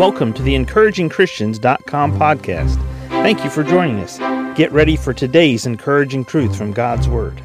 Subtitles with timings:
[0.00, 2.76] Welcome to the encouragingchristians.com podcast.
[3.08, 4.16] Thank you for joining us.
[4.56, 7.38] Get ready for today's encouraging truth from God's Word.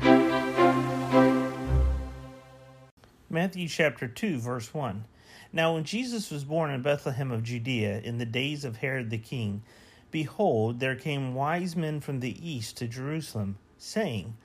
[3.29, 5.03] Matthew chapter 2, verse 1.
[5.51, 9.17] Now, when Jesus was born in Bethlehem of Judea in the days of Herod the
[9.17, 9.61] king,
[10.09, 14.37] behold, there came wise men from the east to Jerusalem, saying,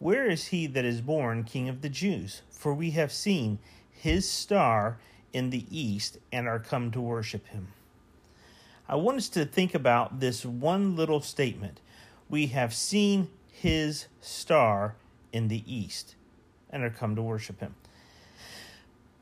[0.00, 2.42] Where is he that is born King of the Jews?
[2.50, 4.98] For we have seen his star
[5.32, 7.68] in the east and are come to worship him.
[8.88, 11.80] I want us to think about this one little statement.
[12.28, 14.96] We have seen his star
[15.32, 16.14] in the east
[16.70, 17.74] and are come to worship him.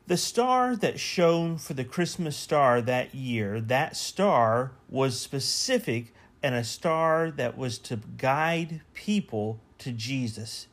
[0.07, 6.55] The star that shone for the Christmas star that year, that star was specific and
[6.55, 10.67] a star that was to guide people to Jesus.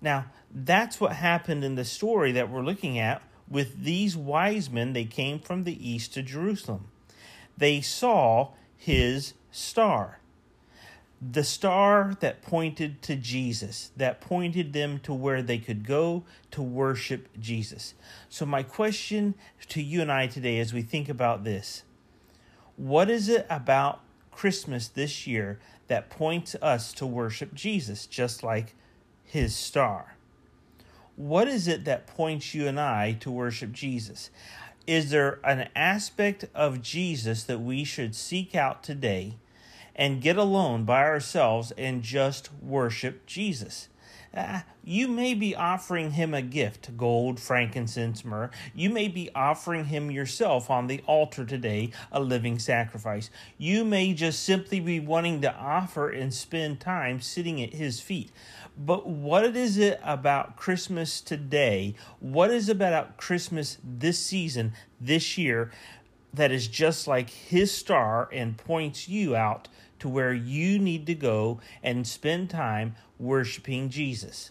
[0.00, 4.92] Now, that's what happened in the story that we're looking at with these wise men,
[4.92, 6.86] they came from the east to Jerusalem.
[7.58, 10.20] They saw his star.
[11.20, 16.62] The star that pointed to Jesus, that pointed them to where they could go to
[16.62, 17.92] worship Jesus.
[18.30, 19.34] So, my question
[19.68, 21.82] to you and I today as we think about this
[22.76, 25.58] what is it about Christmas this year
[25.88, 28.74] that points us to worship Jesus, just like
[29.22, 30.16] his star?
[31.20, 34.30] What is it that points you and I to worship Jesus?
[34.86, 39.36] Is there an aspect of Jesus that we should seek out today
[39.94, 43.88] and get alone by ourselves and just worship Jesus?
[44.34, 48.50] Uh, you may be offering him a gift gold, frankincense, myrrh.
[48.74, 53.30] You may be offering him yourself on the altar today a living sacrifice.
[53.58, 58.30] You may just simply be wanting to offer and spend time sitting at his feet.
[58.76, 61.94] But what is it about Christmas today?
[62.20, 65.70] What is about Christmas this season, this year,
[66.32, 71.14] that is just like his star and points you out to where you need to
[71.14, 74.50] go and spend time worshiping Jesus?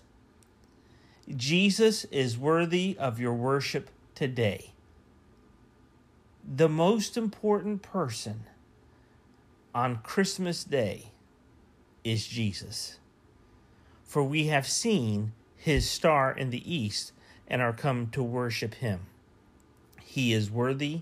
[1.36, 4.74] Jesus is worthy of your worship today.
[6.44, 8.46] The most important person
[9.74, 11.12] on Christmas Day
[12.04, 13.00] is Jesus
[14.10, 17.12] for we have seen his star in the east
[17.48, 19.02] and are come to worship him.
[20.02, 21.02] He is worthy